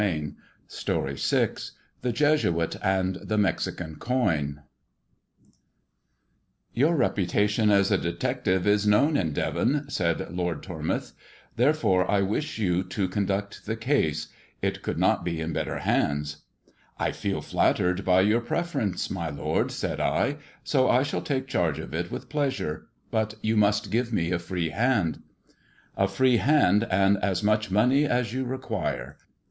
ii' 0.01 0.07
•••^ 0.13 0.13
I 0.89 1.11
■ 1.11 1.37
I 1.37 1.71
THE 2.01 2.11
JESUIT 2.11 2.77
AND 2.81 3.17
THE 3.17 3.37
MEXICAN 3.37 3.97
COIN 3.97 4.61
'^OXJK 6.75 6.97
reputation 6.97 7.69
as 7.69 7.91
a 7.91 7.99
detective 7.99 8.65
is 8.65 8.87
known 8.87 9.15
in 9.15 9.31
Devon/' 9.31 9.83
i 9.85 9.89
said 9.89 10.33
Lord 10.35 10.63
Tormouth, 10.63 11.11
"therefore 11.55 12.09
I 12.09 12.21
wish 12.23 12.57
you 12.57 12.81
to 12.81 13.07
conduct 13.07 13.67
the 13.67 13.75
case. 13.75 14.29
It 14.63 14.81
could 14.81 14.97
not 14.97 15.23
be 15.23 15.39
in 15.39 15.53
better 15.53 15.77
hands." 15.77 16.37
"I 16.97 17.11
feel 17.11 17.41
flattered 17.41 18.03
by 18.03 18.21
your 18.21 18.41
preference, 18.41 19.11
my 19.11 19.29
lord," 19.29 19.69
said 19.71 19.99
I, 19.99 20.37
so 20.63 20.89
I 20.89 21.03
shall 21.03 21.21
take 21.21 21.45
charge 21.45 21.77
of 21.77 21.93
it 21.93 22.09
with 22.09 22.27
pleasure. 22.27 22.87
But 23.11 23.35
you 23.43 23.55
must 23.55 23.91
give 23.91 24.11
me 24.11 24.31
a 24.31 24.39
free 24.39 24.69
hand."" 24.69 25.21
A 25.95 26.07
free 26.07 26.37
hand, 26.37 26.87
and 26.89 27.17
as 27.19 27.43
much 27.43 27.69
money 27.69 28.05
as 28.05 28.33
you 28.33 28.45
require. 28.45 29.17